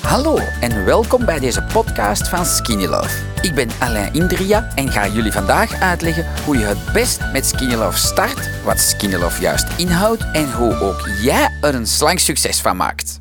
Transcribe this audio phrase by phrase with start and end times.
[0.00, 3.24] Hallo en welkom bij deze podcast van Skinny Love.
[3.42, 7.74] Ik ben Alain Indria en ga jullie vandaag uitleggen hoe je het best met Skinny
[7.74, 12.60] Love start, wat Skinny Love juist inhoudt en hoe ook jij er een slank succes
[12.60, 13.20] van maakt.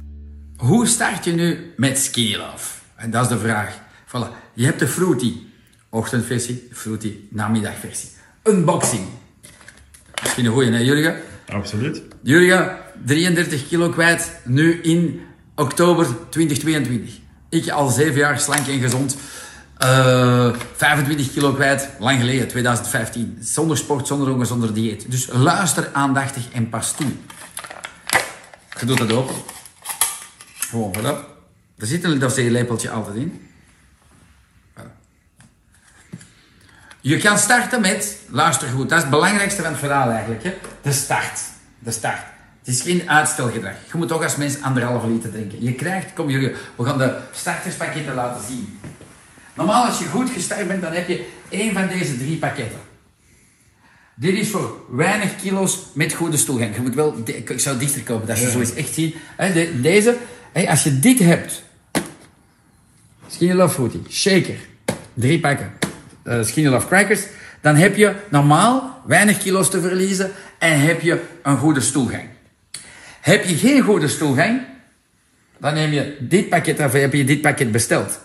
[0.57, 2.73] Hoe start je nu met Skinny Love?
[2.95, 3.79] En dat is de vraag.
[4.07, 4.53] Voilà.
[4.53, 5.33] Je hebt de Fruity
[5.89, 8.09] ochtendversie, de Fruity namiddagversie.
[8.43, 9.07] Unboxing.
[10.21, 11.21] Misschien een goeie, hè Jurgen?
[11.49, 12.01] Absoluut.
[12.21, 15.21] Jurgen, 33 kilo kwijt, nu in
[15.61, 17.19] oktober 2022.
[17.49, 19.17] Ik al 7 jaar slank en gezond.
[19.77, 23.37] Eh, 25 kilo kwijt, lang geleden, 2015.
[23.41, 25.11] Zonder sport, zonder honger, zonder dieet.
[25.11, 27.11] Dus luister aandachtig en pas toe.
[28.79, 29.35] Je doet het open.
[30.59, 31.29] Gewoon, voilà.
[31.77, 33.49] Er zit een dossierlepeltje altijd in.
[37.01, 40.43] Je kan starten met, luister goed, dat is het belangrijkste van het verhaal eigenlijk.
[40.43, 40.53] Hè?
[40.81, 41.39] De start.
[41.79, 42.21] De start.
[42.63, 43.73] Het is geen uitstelgedrag.
[43.91, 45.63] Je moet ook als mens anderhalve liter drinken.
[45.63, 48.79] Je krijgt, kom jullie, we gaan de starterspakketten laten zien.
[49.53, 52.79] Normaal als je goed gestart bent, dan heb je één van deze drie pakketten.
[54.15, 56.75] Dit is voor weinig kilo's met goede stoelgang.
[56.75, 59.15] Je moet wel, ik zou dichter kopen, dat je zo eens echt ziet.
[59.81, 60.17] Deze,
[60.67, 61.63] als je dit hebt,
[63.27, 64.57] Skinny Love Fruity, shaker,
[65.13, 65.71] drie pakken,
[66.23, 67.21] eh, Skinny Love Crackers,
[67.61, 72.23] dan heb je normaal weinig kilo's te verliezen en heb je een goede stoelgang.
[73.21, 74.61] Heb je geen goede stoelgang,
[75.57, 78.19] dan neem je dit pakket af heb je dit pakket besteld.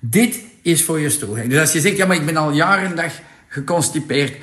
[0.00, 1.48] Dit is voor je stoelgang.
[1.48, 3.12] Dus als je zegt, ja maar ik ben al jaren en dag
[3.48, 4.36] geconstipeerd,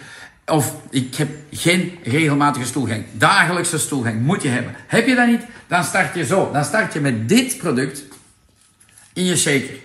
[0.45, 4.75] of ik heb geen regelmatige stoelgang, dagelijkse stoelgang moet je hebben.
[4.87, 6.51] Heb je dat niet, dan start je zo.
[6.51, 8.03] Dan start je met dit product
[9.13, 9.75] in je shaker.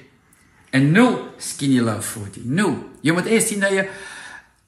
[0.70, 2.41] En nul Skinny Love Fruity.
[2.45, 2.91] Nul.
[3.01, 3.89] Je moet eerst zien dat je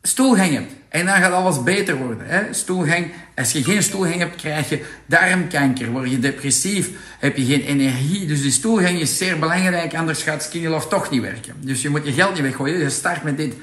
[0.08, 0.72] stoelgang hebt.
[0.88, 2.27] En dan gaat alles beter worden.
[2.27, 2.52] Hè?
[2.52, 5.91] Stoelgang, als je geen stoelgang hebt, krijg je darmkanker.
[5.91, 6.88] Word je depressief,
[7.19, 8.27] heb je geen energie.
[8.27, 11.55] Dus die stoelgang is zeer belangrijk, anders gaat Skinny Love toch niet werken.
[11.61, 12.78] Dus je moet je geld niet weggooien.
[12.78, 13.55] Je start met dit.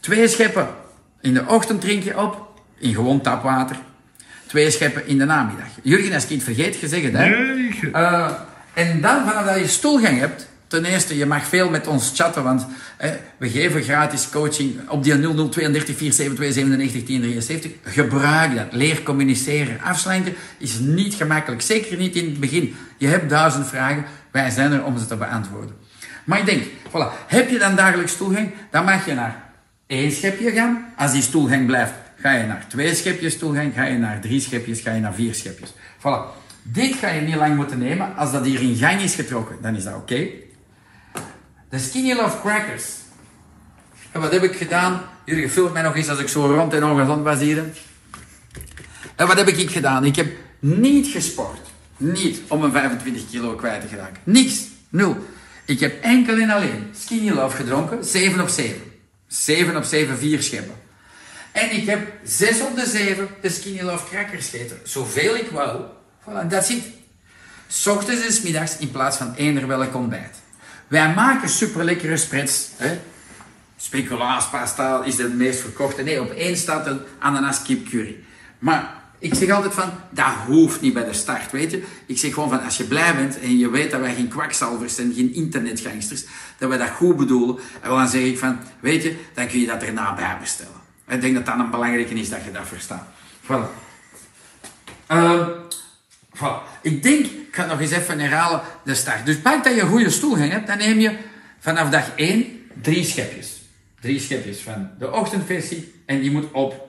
[0.00, 0.68] Twee scheppen
[1.20, 3.76] in de ochtend drink je op, in gewoon tapwater.
[4.46, 5.66] Twee scheppen in de namiddag.
[5.82, 7.28] Jurgen, als ik vergeet, je zegt het, hè?
[7.28, 8.30] Nee, Eh,
[8.74, 12.42] en dan, vanaf dat je stoelgang hebt, ten eerste, je mag veel met ons chatten,
[12.42, 12.66] want
[13.36, 17.70] we geven gratis coaching op die 0032 472 97 1073.
[17.84, 18.66] Gebruik dat.
[18.70, 19.80] Leer communiceren.
[19.82, 21.62] Afslanken is niet gemakkelijk.
[21.62, 22.74] Zeker niet in het begin.
[22.96, 24.04] Je hebt duizend vragen.
[24.30, 25.74] Wij zijn er om ze te beantwoorden.
[26.24, 29.42] Maar ik denk, voilà, heb je dan dagelijks stoelgang, dan mag je naar
[29.86, 30.92] één schepje gaan.
[30.96, 34.80] Als die stoelgang blijft, ga je naar twee schepjes stoelgang, ga je naar drie schepjes,
[34.80, 35.72] ga je naar vier schepjes.
[35.98, 36.40] Voilà.
[36.62, 38.16] Dit ga je niet lang moeten nemen.
[38.16, 40.26] Als dat hier in gang is getrokken, dan is dat oké.
[41.72, 42.84] De Skinny Love Crackers.
[44.10, 45.02] En wat heb ik gedaan?
[45.24, 47.64] Jullie filmt mij nog eens als ik zo rond en ongezond was hier.
[49.16, 50.04] En wat heb ik gedaan?
[50.04, 51.60] Ik heb niet gesport.
[51.96, 54.22] Niet om mijn 25 kilo kwijt te geraken.
[54.24, 54.64] Niks.
[54.88, 55.26] Nul.
[55.64, 58.04] Ik heb enkel en alleen Skinny Love gedronken.
[58.04, 58.82] 7 op 7.
[59.26, 60.74] 7 op 7, 4 scheppen.
[61.52, 64.80] En ik heb 6 op de 7 de Skinny Love Crackers gegeten.
[64.82, 65.82] Zoveel ik wou.
[66.22, 66.84] Voilà, dat zit.
[67.86, 70.40] Ochtends en middags in plaats van eender welk ontbijt.
[70.92, 72.68] Wij maken super lekkere spreads.
[72.76, 73.00] Hè?
[73.76, 76.02] Speculaaspasta is de meest verkochte.
[76.02, 77.62] Nee, op één staat een ananas.
[78.58, 81.82] Maar ik zeg altijd van, dat hoeft niet bij de start, weet je.
[82.06, 84.94] Ik zeg gewoon van, als je blij bent en je weet dat wij geen kwakzalvers
[84.94, 86.24] zijn, geen internetgangsters,
[86.58, 89.66] dat wij dat goed bedoelen, en dan zeg ik van, weet je, dan kun je
[89.66, 90.80] dat erna bij bestellen.
[91.08, 93.06] Ik denk dat dat een belangrijke is, dat je dat verstaat.
[93.42, 93.80] Voilà.
[95.06, 95.48] Ehm,
[96.36, 96.80] Voilà.
[96.82, 99.26] Ik denk, ik ga nog eens even herhalen, de start.
[99.26, 101.16] Dus pak dat je een goede stoelgang hebt, dan neem je
[101.58, 103.62] vanaf dag 1 drie schepjes.
[104.00, 106.88] Drie schepjes van de ochtendversie en die moet op,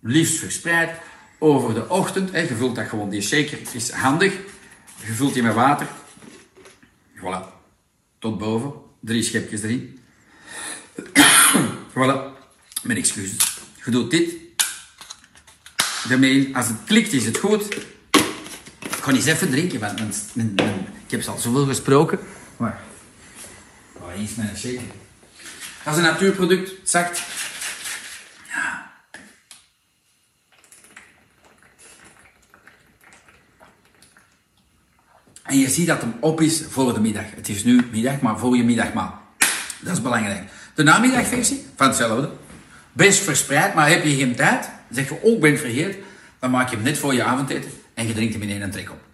[0.00, 0.90] liefst verspreid,
[1.38, 2.32] over de ochtend.
[2.32, 2.38] Hè.
[2.38, 4.32] Je vult dat gewoon, die shaker is handig.
[5.06, 5.86] Je vult die met water.
[7.16, 7.42] Voilà.
[8.18, 8.72] Tot boven.
[9.00, 10.00] Drie schepjes erin.
[11.94, 12.36] voilà.
[12.82, 13.58] Mijn excuses.
[13.84, 14.34] Je doet dit.
[16.08, 17.76] Daarmee, als het klikt, is het goed.
[19.08, 20.00] Ga eens even drinken, want
[21.06, 22.18] ik heb al zoveel gesproken.
[22.56, 22.78] Maar,
[24.00, 24.80] waar is mijn shaker?
[25.84, 27.22] Dat is een natuurproduct, zakt.
[28.48, 28.90] Ja.
[35.42, 37.24] En je ziet dat hem op is voor de middag.
[37.34, 39.22] Het is nu middag, maar voor je middagmaal.
[39.80, 40.50] Dat is belangrijk.
[40.74, 42.30] De namiddagversie van hetzelfde.
[42.92, 46.00] Best verspreid, maar heb je geen tijd, zeg je ook bent vergeten,
[46.38, 48.90] dan maak je hem net voor je avondeten en je drinkt hem in één trek
[48.90, 49.07] op.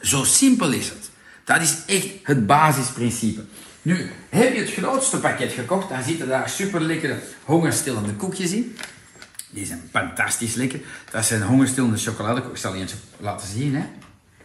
[0.00, 1.10] Zo simpel is het.
[1.44, 3.44] Dat is echt het basisprincipe.
[3.82, 8.76] Nu, heb je het grootste pakket gekocht, dan zitten daar super lekkere hongerstillende koekjes in.
[9.50, 10.80] Die zijn fantastisch lekker.
[11.10, 12.64] Dat zijn hongerstillende chocoladekoekjes.
[12.64, 13.74] Ik zal eentje laten zien.
[13.74, 13.82] Hè.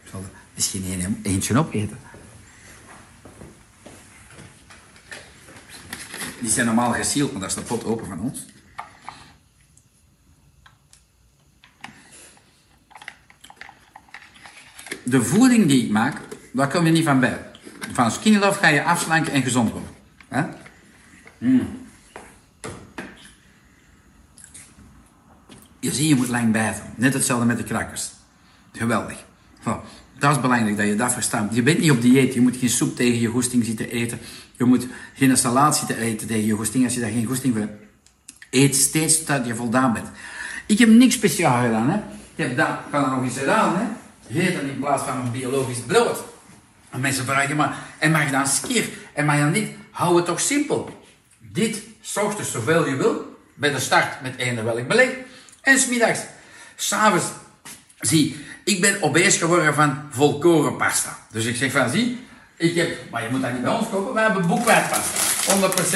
[0.03, 1.97] Ik zal er misschien een, eentje opeten.
[6.39, 8.45] Die zijn normaal gesield, maar daar is de pot open van ons.
[15.03, 16.17] De voeding die ik maak,
[16.51, 17.37] daar kom je niet van bij.
[17.91, 19.89] Van Skinny Love ga je afslanken en gezond worden.
[20.27, 20.43] Hè?
[21.37, 21.67] Mm.
[25.79, 26.83] Je ziet, je moet lang bijten.
[26.95, 28.09] Net hetzelfde met de crackers.
[28.71, 29.17] Geweldig.
[30.19, 31.55] Dat is belangrijk dat je dat verstaat.
[31.55, 32.33] Je bent niet op dieet.
[32.33, 34.19] Je moet geen soep tegen je goesting zitten eten.
[34.57, 37.61] Je moet geen salaat zitten eten tegen je goesting als je daar geen goesting voor
[37.61, 37.83] hebt.
[38.49, 40.07] Eet steeds totdat je voldaan bent.
[40.65, 41.89] Ik heb niks speciaal gedaan.
[41.89, 41.95] Hè.
[42.35, 43.77] Ik heb dat, kan er nog eens gedaan.
[43.77, 43.83] Hè.
[44.33, 46.17] Eten in plaats van een biologisch brood.
[46.89, 48.89] En mensen vragen maar, en mag dan skier?
[49.13, 49.71] En mag dan niet?
[49.91, 51.03] Hou het toch simpel.
[51.39, 55.09] Dit, s ochtends zoveel je wil, bij de start met één welk beleg.
[55.61, 56.19] En smiddags.
[56.75, 57.25] S'avonds,
[57.99, 61.17] zie, ik ben obese geworden van volkoren pasta.
[61.31, 62.25] Dus ik zeg van, zie,
[62.55, 65.17] ik heb, maar je moet dat niet bij ons kopen, we hebben boekwijdpasta.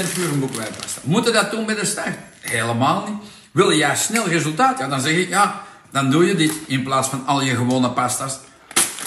[0.10, 1.02] 100% pure boekwijdpasta.
[1.04, 2.16] Moeten dat doen bij de start?
[2.42, 3.30] Helemaal niet.
[3.52, 4.80] Wil je juist snel resultaat?
[4.80, 5.65] Ja, dan zeg ik, ja,
[5.96, 8.40] dan doe je dit in plaats van al je gewone pasta's.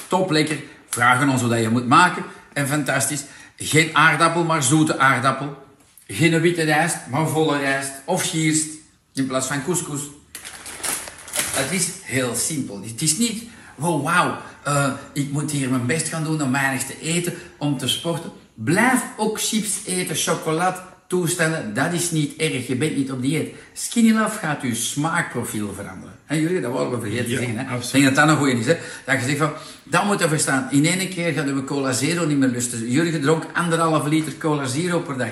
[0.06, 0.62] Top lekker.
[0.88, 2.24] Vragen ons hoe dat je moet maken.
[2.52, 3.24] En fantastisch.
[3.56, 5.62] Geen aardappel, maar zoete aardappel.
[6.06, 7.92] Geen witte rijst, maar volle rijst.
[8.04, 8.68] Of gierst
[9.14, 10.00] in plaats van couscous.
[11.54, 12.80] Het is heel simpel.
[12.82, 13.42] Het is niet,
[13.78, 17.78] oh wauw, uh, ik moet hier mijn best gaan doen om weinig te eten, om
[17.78, 18.32] te sporten.
[18.54, 21.74] Blijf ook chips eten, chocolade toestellen.
[21.74, 22.66] Dat is niet erg.
[22.66, 23.54] Je bent niet op dieet.
[23.72, 26.14] Skinny Love gaat je smaakprofiel veranderen.
[26.26, 27.56] En jullie, dat worden we vergeten te zeggen.
[27.56, 27.76] Hè?
[27.76, 28.66] Ik denk dat dat nog goed is.
[28.66, 28.76] Hè?
[29.04, 29.52] Dat je zegt van,
[29.82, 30.68] dat moet je verstaan.
[30.70, 32.90] In één keer gaan we cola zero niet meer lusten.
[32.90, 35.30] Jullie dronk anderhalve liter cola zero per dag.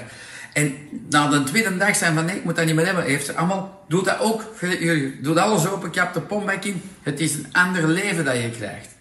[0.53, 0.75] En
[1.11, 3.05] na de tweede dag zijn van nee, ik moet dat niet meer hebben.
[3.05, 4.43] Heeft er allemaal, doe dat ook.
[5.23, 6.83] Doe alles open, kap de pombak in.
[7.03, 8.96] Het is een ander leven dat je krijgt.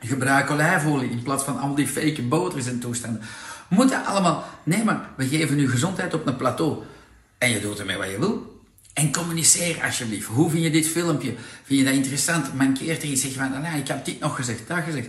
[0.00, 3.22] Gebruik olijfolie in plaats van al die fake boters en toestanden.
[3.68, 6.76] Moet dat allemaal, nee maar, we geven je gezondheid op een plateau.
[7.38, 8.62] En je doet ermee wat je wil.
[8.92, 10.26] En communiceer alsjeblieft.
[10.26, 11.34] Hoe vind je dit filmpje?
[11.64, 12.54] Vind je dat interessant?
[12.54, 13.22] Mankeert er iets?
[13.22, 15.08] Zeg je van, nou, ik heb dit nog gezegd, dat gezegd.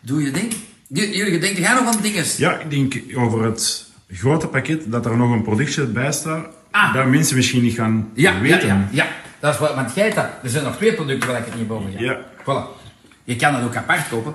[0.00, 0.54] Doe je ding.
[0.88, 2.24] Jullie denken jij nog aan dingen?
[2.36, 6.94] Ja, ik denk over het grote pakket dat er nog een productje bij staat, ah.
[6.94, 8.66] dat mensen misschien niet gaan ja, weten.
[8.66, 9.08] Ja, ja, ja,
[9.40, 10.26] dat is wat, want jij dat.
[10.42, 12.00] Er zijn nog twee producten waar ik het niet boven ga.
[12.00, 12.24] Ja.
[12.40, 12.81] Voilà.
[13.24, 14.34] Je kan het ook apart kopen.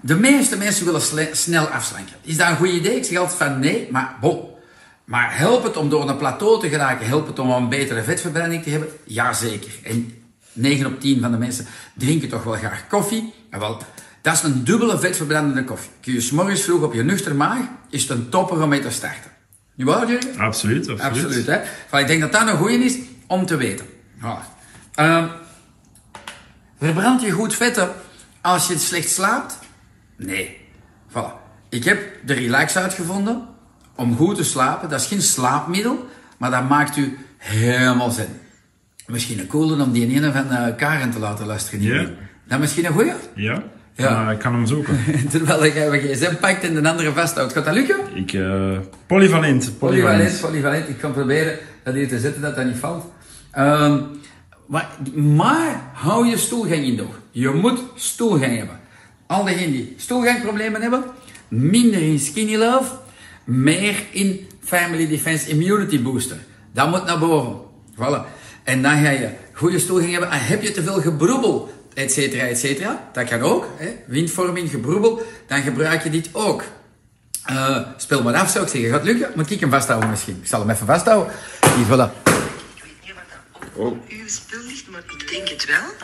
[0.00, 2.14] De meeste mensen willen snel afslanken.
[2.22, 2.96] Is dat een goed idee?
[2.96, 4.50] Ik zeg altijd van nee, maar bon.
[5.04, 7.06] Maar helpt het om door een plateau te geraken?
[7.06, 8.88] Helpt het om een betere vetverbranding te hebben?
[9.04, 9.72] Jazeker.
[9.82, 10.22] En
[10.52, 13.34] 9 op 10 van de mensen drinken toch wel graag koffie.
[13.50, 13.82] En wel,
[14.22, 15.90] dat is een dubbele vetverbrandende koffie.
[16.00, 17.60] Kun je s morgens vroeg op je nuchter maag,
[17.90, 19.30] is het een topper om mee te starten.
[19.74, 20.38] Nu waar, jullie?
[20.38, 21.24] Absoluut, absoluut.
[21.24, 21.60] Absoluut, hè.
[21.88, 23.86] Van, ik denk dat dat een goeie is om te weten.
[24.18, 24.60] Voilà.
[25.00, 25.24] Uh,
[26.82, 27.88] verbrand je goed vetten
[28.40, 29.58] als je slecht slaapt?
[30.16, 30.60] Nee.
[31.10, 31.40] Voilà.
[31.68, 33.48] Ik heb de relax uitgevonden
[33.96, 34.88] om goed te slapen.
[34.88, 36.06] Dat is geen slaapmiddel,
[36.38, 38.28] maar dat maakt u helemaal zin.
[39.06, 41.82] Misschien een coole om die ene van uh, Karen te laten luisteren.
[41.82, 42.06] Ja.
[42.44, 43.12] Dat misschien een goeie?
[43.34, 43.62] Ja.
[43.94, 44.30] Ja.
[44.30, 44.98] ik kan hem zoeken.
[45.30, 47.52] Terwijl ik een gsm pakt en de andere vasthoudt.
[47.52, 47.96] Gaat dat lukken?
[48.14, 50.40] Ik, uh, polyvalent, polyvalent.
[50.40, 53.04] Polyvalent, Ik kan proberen dat hier te zetten dat dat niet valt.
[53.58, 54.06] Um,
[55.14, 57.14] maar, hou je stoelgang in door.
[57.30, 58.80] Je moet stoelgang hebben.
[59.26, 61.04] Al diegenen die stoelgangproblemen hebben,
[61.48, 62.90] minder in Skinny Love,
[63.44, 66.36] meer in Family Defense Immunity Booster.
[66.72, 67.56] Dat moet naar boven.
[67.94, 68.26] Voilà.
[68.62, 70.30] En dan ga je goede stoelgang hebben.
[70.30, 73.08] En heb je te veel gebroebel, et cetera, et cetera.
[73.12, 73.66] Dat kan ook.
[73.76, 73.88] Hè?
[74.06, 75.22] Windvorming, gebroebel.
[75.46, 76.62] Dan gebruik je dit ook.
[77.50, 78.90] Uh, speel maar af, zou ik zeggen.
[78.90, 79.30] Gaat lukken?
[79.34, 80.38] Moet ik hem vasthouden misschien?
[80.42, 81.32] Ik zal hem even vasthouden.
[81.76, 82.31] Die, voilà.
[83.74, 85.94] Op uw spul ligt, maar ik denk het wel.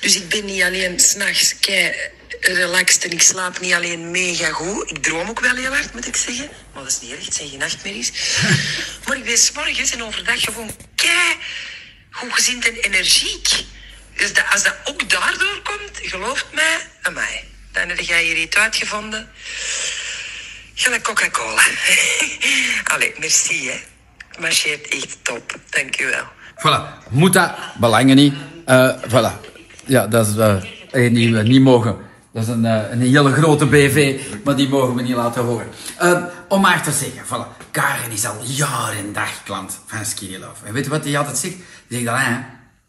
[0.00, 1.94] Dus ik ben niet alleen s'nachts kei
[2.40, 4.90] relaxed en ik slaap niet alleen mega goed.
[4.90, 6.48] Ik droom ook wel heel hard, moet ik zeggen.
[6.72, 8.12] Maar dat is niet erg, het zijn geen nachtmerries.
[9.06, 11.36] maar ik ben s'morgens en overdag gewoon kei
[12.10, 13.48] goedgezind en energiek.
[14.16, 17.44] Dus dat, als dat ook daardoor komt, gelooft mij, aan mij.
[17.72, 19.30] Dan heb jij hier iets uitgevonden.
[20.74, 21.62] Gelijk Coca-Cola.
[22.92, 23.80] Allee, merci hè.
[24.38, 25.56] Marcheert echt top.
[25.70, 26.28] Dank u wel.
[26.56, 27.08] Voilà.
[27.08, 27.50] Moet dat?
[27.80, 28.34] Belangen niet.
[28.66, 29.52] Uh, voilà.
[29.86, 31.96] Ja, dat is uh, die we niet mogen.
[32.32, 35.66] Dat is een, uh, een hele grote BV, maar die mogen we niet laten horen.
[36.48, 37.62] om maar te zeggen, voilà.
[37.70, 40.66] Karen is al jaren en dag klant van Skinny Love.
[40.66, 41.54] En weet je wat hij altijd zegt?
[41.88, 42.36] Die zegt, hè,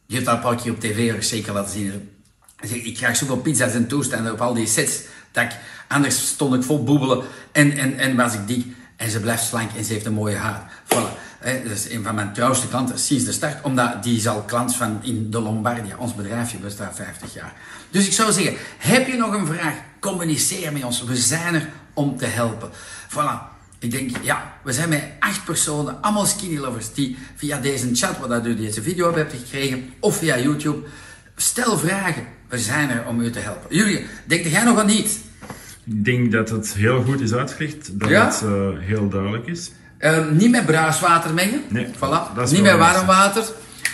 [0.05, 2.09] je hebt dat een paar keer op tv zeker laten zien.
[2.61, 5.01] Ik krijg zoveel pizza's en toestanden op al die sets.
[5.31, 5.51] Dat ik,
[5.87, 8.65] anders stond ik vol boebelen en, en, en was ik dik.
[8.95, 10.71] En ze blijft slank en ze heeft een mooie haar.
[10.83, 11.24] Voilà.
[11.53, 13.63] Dat is een van mijn trouwste klanten sinds de start.
[13.63, 15.95] Omdat die is al klant van in de Lombardia.
[15.97, 17.53] Ons bedrijfje bestaat 50 jaar.
[17.89, 19.73] Dus ik zou zeggen, heb je nog een vraag?
[19.99, 21.03] Communiceer met ons.
[21.03, 22.69] We zijn er om te helpen.
[23.09, 23.53] Voilà.
[23.79, 28.17] Ik denk, ja, we zijn met acht personen, allemaal skinny lovers, die via deze chat,
[28.17, 30.87] waar dat u deze video hebt gekregen, of via YouTube,
[31.35, 32.23] stel vragen.
[32.47, 33.75] We zijn er om u te helpen.
[33.75, 35.19] Jullie, denk jij nog aan niet?
[35.85, 38.25] Ik denk dat het heel goed is uitgelegd, dat Ja?
[38.25, 39.71] het eh, heel duidelijk is.
[40.05, 41.61] Eh, niet met bruiswater mengen.
[41.67, 42.51] Nee, Voilà.
[42.51, 43.43] Niet met warm water.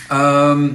[0.08, 0.68] Ehm,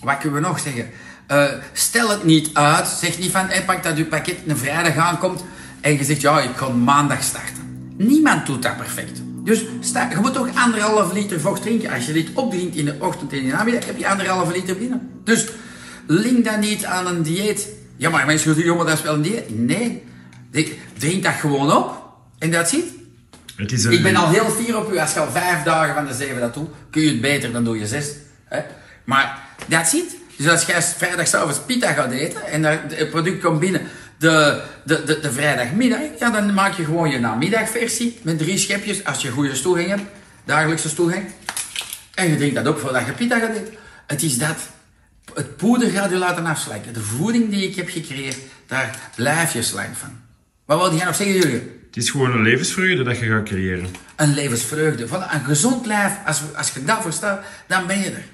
[0.00, 0.90] wat kunnen we nog zeggen?
[1.26, 2.86] Eh, stel het niet uit.
[2.86, 5.44] Zeg niet van, hey, pak dat je pakket een vrijdag aankomt
[5.80, 7.92] en je zegt, ja, ik ga maandag starten.
[7.96, 9.22] Niemand doet dat perfect.
[9.44, 11.90] Dus sta, je moet toch anderhalve liter vocht drinken.
[11.90, 14.76] Als je dit opdrinkt in de ochtend en in de namiddag, heb je anderhalve liter
[14.76, 15.10] binnen.
[15.24, 15.48] Dus
[16.06, 17.68] link dat niet aan een dieet.
[17.96, 19.58] Ja, maar mensen zeggen, jongen, dat is wel een dieet.
[19.58, 20.02] Nee,
[20.98, 22.02] drink dat gewoon op
[22.38, 22.99] en dat ziet.
[23.90, 24.98] Ik ben al heel fier op u.
[24.98, 27.64] Als je al vijf dagen van de zeven dat doet, kun je het beter dan
[27.64, 28.10] doe je zes.
[28.44, 28.60] Hè?
[29.04, 30.16] Maar dat ziet.
[30.36, 33.80] Dus als jij vrijdagavond pita gaat eten en het product komt binnen
[34.18, 39.04] de, de, de, de vrijdagmiddag, ja, dan maak je gewoon je namiddagversie met drie schepjes
[39.04, 40.02] als je goede stoelgang hebt,
[40.44, 41.24] dagelijkse stoelgang.
[42.14, 43.74] En je drinkt dat op voordat je pita gaat eten.
[44.06, 44.56] Het is dat.
[45.34, 46.92] Het poeder gaat je laten afslijken.
[46.92, 50.20] De voeding die ik heb gecreëerd, daar blijf je slank van.
[50.64, 51.79] Wat wilde jij nog zeggen, jullie?
[51.90, 53.88] Het is gewoon een levensvreugde dat je gaat creëren.
[54.16, 55.08] een levensvreugde.
[55.08, 58.24] Van een gezond lijf, als, als je dat verstaat, dan ben je er.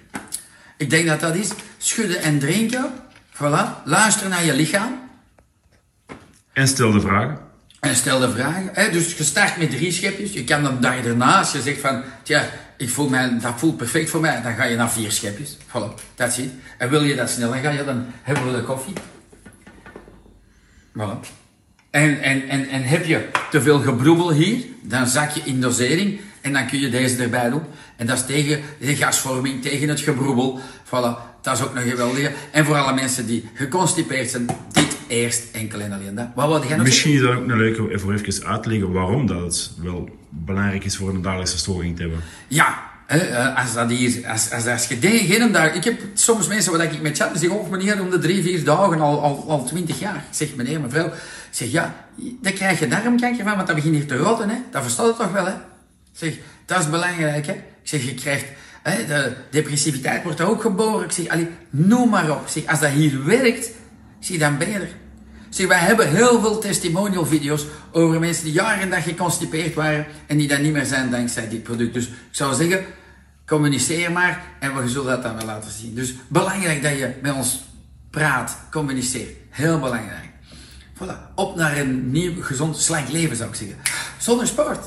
[0.77, 2.93] Ik denk dat dat is schudden en drinken.
[3.35, 3.85] Voilà.
[3.85, 5.09] Luister naar je lichaam.
[6.53, 7.39] En stel de vragen.
[7.81, 8.71] En stel de vragen.
[8.73, 8.91] Hè?
[8.91, 10.33] Dus je start met drie schepjes.
[10.33, 12.03] Je kan dan dag erna, als je zegt van...
[12.23, 14.43] Tja, ik voel mij, dat voelt perfect voor mij.
[14.43, 15.57] Dan ga je naar vier schepjes.
[15.57, 16.51] Voilà, dat zit.
[16.79, 18.95] En wil je dat sneller gaan, ja, dan hebben we de koffie.
[20.99, 21.46] Voilà.
[21.97, 26.21] En, en, en, en heb je te veel gebroebel hier, dan zak je in dosering
[26.41, 27.63] en dan kun je deze erbij doen.
[27.97, 30.61] En dat is tegen de gasvorming, tegen het gebroebel.
[30.85, 32.33] Voilà, dat is ook een geweldige.
[32.51, 36.29] En voor alle mensen die geconstipeerd zijn, dit eerst enkel en alleen dat.
[36.35, 38.93] Wat wilde jij nog Misschien is dat ook een leuke voor even uit te leggen
[38.93, 42.21] waarom dat het wel belangrijk is voor een dagelijkse storing te hebben.
[42.49, 45.75] Ja, eh, als dat hier, als, als, je geen.
[45.75, 48.65] Ik heb soms mensen waar ik met die zeggen, oh meneer, om de drie, vier
[48.65, 50.17] dagen al, al, al twintig jaar.
[50.17, 51.13] Ik zeg, meneer, mevrouw, ik
[51.51, 51.95] zeg, ja,
[52.43, 54.57] dan krijg je darmkanker van, want dat begint hier te rotten, hè.
[54.71, 55.53] Dat verstaat het toch wel, hè.
[55.53, 56.35] Ik zeg,
[56.67, 57.53] dat is belangrijk, hè.
[57.53, 58.47] Ik zeg, je krijgt...
[58.83, 61.05] Hè, de depressiviteit wordt ook geboren.
[61.05, 62.49] Ik zeg, allee, noem maar op.
[62.49, 63.71] Zeg, als dat hier werkt,
[64.21, 64.89] zie dan ben je er.
[65.49, 70.07] Zeg, wij hebben heel veel testimonial video's over mensen die jaren en dag geconstipeerd waren
[70.27, 71.95] en die dat niet meer zijn dankzij dit product.
[71.95, 72.85] Dus ik zou zeggen,
[73.47, 75.95] communiceer maar en we zullen dat dan wel laten zien.
[75.95, 77.65] Dus belangrijk dat je met ons
[78.11, 79.37] praat, communiceert.
[79.51, 80.31] Heel belangrijk.
[80.95, 81.35] Voilà.
[81.35, 83.77] Op naar een nieuw, gezond, slank leven zou ik zeggen.
[84.19, 84.87] Zonder sport.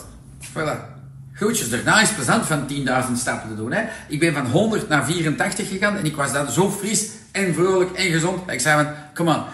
[0.54, 0.98] Voilà.
[1.34, 2.68] Groetjes, daarna is het plezant van
[3.08, 3.72] 10.000 stappen te doen.
[3.72, 3.84] Hè?
[4.08, 7.92] Ik ben van 100 naar 84 gegaan en ik was dan zo fris en vrolijk
[7.92, 8.51] en gezond.
[8.51, 9.46] Ik zei van, kom aan,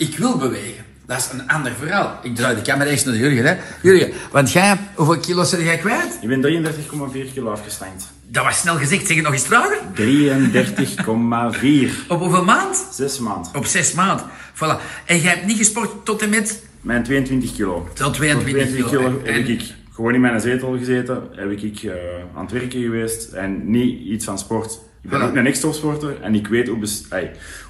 [0.00, 0.84] ik wil bewegen.
[1.06, 2.18] Dat is een ander verhaal.
[2.22, 3.44] Ik draai de camera eerst naar Jurgen.
[3.44, 3.56] Hè?
[3.82, 6.18] Jurgen, want jij, hoeveel kilo's zit jij kwijt?
[6.20, 8.04] Ik ben 33,4 kilo afgestankt.
[8.26, 9.78] Dat was snel gezegd, zeg het nog eens trager.
[9.94, 12.06] 33,4.
[12.08, 12.86] Op hoeveel maand?
[12.92, 13.54] Zes maanden.
[13.54, 14.22] Op zes maand.
[14.54, 14.80] Voilà.
[15.04, 17.88] En jij hebt niet gesport tot en met Mijn 22 kilo.
[17.94, 18.88] tot 22 Tot 22 kilo.
[18.88, 19.62] kilo En- heb ik
[19.94, 21.22] gewoon in mijn zetel gezeten.
[21.34, 21.92] Heb ik eh,
[22.36, 23.32] aan het werken geweest.
[23.32, 24.78] En niet iets van sport.
[25.02, 25.24] Ik ben Voilà.
[25.24, 26.16] ook een extra-sporter.
[26.22, 26.78] En ik weet hoe,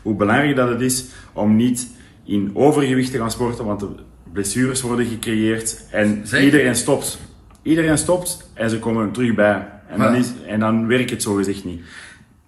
[0.02, 1.86] hoe belangrijk dat het is om niet
[2.24, 3.64] in overgewicht te gaan sporten.
[3.64, 3.88] Want de
[4.32, 5.84] blessures worden gecreëerd.
[5.90, 6.44] En Zeker.
[6.44, 7.18] iedereen stopt.
[7.62, 9.68] Iedereen stopt en ze komen terug bij.
[9.88, 11.82] En, dan, is, en dan werkt het zogezegd niet.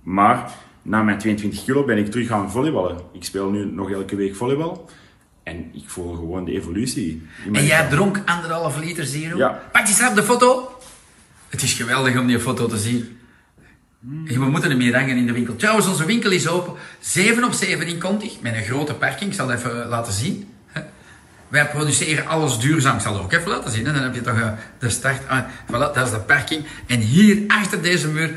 [0.03, 0.51] Maar
[0.83, 2.99] na mijn 22 kilo ben ik terug gaan volleyballen.
[3.13, 4.89] Ik speel nu nog elke week volleybal.
[5.43, 7.23] En ik voel gewoon de evolutie.
[7.53, 9.37] En jij dronk anderhalve liter zero?
[9.37, 9.63] Ja.
[9.73, 10.71] Pak je snap de foto.
[11.49, 13.19] Het is geweldig om die foto te zien.
[14.03, 15.57] En we moeten er meer hangen in de winkel.
[15.57, 16.75] Trouwens, onze winkel is open.
[17.01, 18.41] 7 op 7 in Contig.
[18.41, 19.31] Met een grote parking.
[19.31, 20.49] Ik zal het even laten zien.
[21.49, 22.97] Wij produceren alles duurzaam.
[22.97, 23.85] Ik zal het ook even laten zien.
[23.85, 25.29] Dan heb je toch eh, de start.
[25.29, 26.65] Ah, voilà, dat is de parking.
[26.87, 28.31] En hier achter deze muur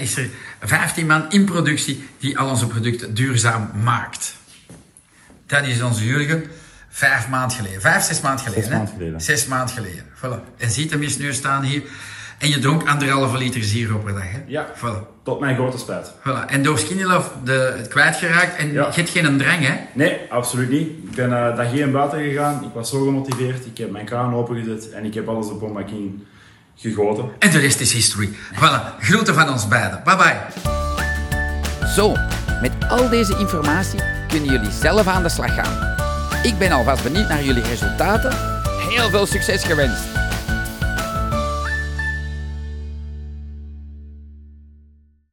[0.00, 0.28] is er
[0.60, 4.36] 15 man in productie die al onze producten duurzaam maakt.
[5.46, 6.44] Dat is onze Jurgen.
[6.88, 7.80] Vijf maand geleden.
[7.80, 8.62] Vijf, zes maand geleden.
[8.62, 8.78] Zes hè?
[8.78, 9.20] maand geleden.
[9.20, 10.04] Zes maand geleden.
[10.16, 10.56] Voilà.
[10.56, 11.82] En ziet hem eens nu staan hier.
[12.44, 14.22] En je dronk anderhalve liter zero per dag.
[14.22, 14.38] Hè?
[14.46, 14.66] Ja.
[14.76, 15.22] Voilà.
[15.22, 16.12] Tot mijn grote spijt.
[16.20, 16.46] voilà.
[16.46, 18.56] En door Skinny Love de, het kwijtgeraakt.
[18.56, 18.86] En Ja.
[18.86, 19.72] je hebt geen drang, hè?
[19.92, 20.88] Nee, absoluut niet.
[20.88, 22.62] Ik ben uh, dag geen buiten gegaan.
[22.64, 23.66] Ik was zo gemotiveerd.
[23.66, 26.26] Ik heb mijn kraan opengezet en ik heb alles op Bombakin
[26.76, 27.30] gegoten.
[27.38, 28.30] En de rest is history.
[28.54, 28.98] Voilà.
[29.00, 30.00] Groeten van ons beiden.
[30.04, 30.36] Bye bye.
[31.94, 32.12] Zo,
[32.60, 35.96] met al deze informatie kunnen jullie zelf aan de slag gaan.
[36.42, 38.32] Ik ben alvast benieuwd naar jullie resultaten.
[38.88, 40.23] Heel veel succes gewenst!